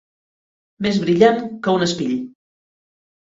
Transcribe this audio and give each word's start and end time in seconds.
Més 0.85 0.97
brillant 1.03 1.37
que 1.67 1.75
un 1.81 1.85
espill. 1.89 2.17